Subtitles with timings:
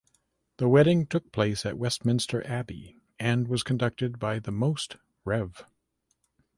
[0.57, 5.63] The wedding took place at Westminster Abbey and was conducted by The Most Rev.